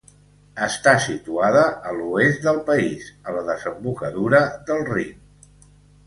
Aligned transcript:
Està 0.67 0.91
situada 1.01 1.59
a 1.89 1.91
l'oest 1.97 2.41
del 2.47 2.61
país, 2.69 3.11
a 3.25 3.35
la 3.35 3.43
desembocadura 3.51 4.41
del 4.71 4.83
Rin. 4.89 5.21